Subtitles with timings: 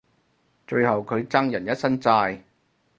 [0.65, 2.41] 最後佢爭人一身債